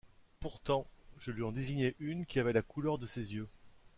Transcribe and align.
Pourtant 0.39 0.87
je 1.19 1.29
lui 1.29 1.43
en 1.43 1.51
désignai 1.51 1.95
une 1.99 2.25
qui 2.25 2.39
avait 2.39 2.53
la 2.53 2.63
couleur 2.63 2.97
de 2.97 3.05
ses 3.05 3.35
yeux. 3.35 3.47